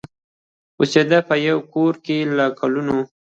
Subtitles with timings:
[0.79, 2.97] اوسېده په یوه کورکي له کلونو